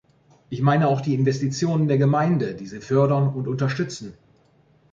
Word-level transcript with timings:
Ich 0.49 0.63
meine 0.63 0.87
auch 0.87 1.01
die 1.01 1.13
Investitionen 1.13 1.87
der 1.87 1.99
Gemeinden, 1.99 2.57
die 2.57 2.65
sie 2.65 2.81
fördern 2.81 3.31
und 3.35 3.47
unterstützen. 3.47 4.15